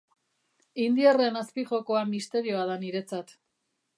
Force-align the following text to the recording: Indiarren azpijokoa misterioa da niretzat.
Indiarren 0.85 1.37
azpijokoa 1.41 2.03
misterioa 2.15 2.65
da 2.73 2.81
niretzat. 2.85 3.37